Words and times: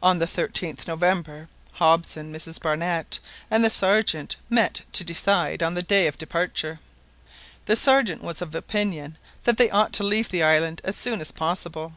On 0.00 0.20
the 0.20 0.26
13th 0.26 0.86
November, 0.86 1.48
Hobson, 1.72 2.32
Mrs 2.32 2.62
Barnett, 2.62 3.18
and 3.50 3.64
the 3.64 3.70
Sergeant 3.70 4.36
met 4.48 4.82
to 4.92 5.02
decide 5.02 5.64
on 5.64 5.74
the 5.74 5.82
day 5.82 6.06
of 6.06 6.16
departure. 6.16 6.78
The 7.66 7.74
Sergeant 7.74 8.22
was 8.22 8.40
of 8.40 8.54
opinion 8.54 9.18
that 9.42 9.56
they 9.56 9.68
ought 9.70 9.92
to 9.94 10.04
leave 10.04 10.28
the 10.28 10.44
island 10.44 10.80
as 10.84 10.94
soon 10.94 11.20
as 11.20 11.32
possible. 11.32 11.94